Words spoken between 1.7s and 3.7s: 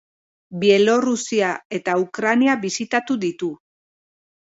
eta Ukraina bisitatu ditu.